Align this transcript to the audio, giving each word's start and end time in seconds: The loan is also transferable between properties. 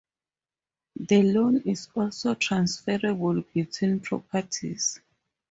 The 0.95 1.21
loan 1.21 1.57
is 1.57 1.87
also 1.95 2.33
transferable 2.33 3.43
between 3.53 3.99
properties. 3.99 4.99